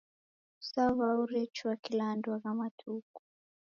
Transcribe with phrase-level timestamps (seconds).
[0.69, 3.19] Saw'au rechua kula andu agha matuku.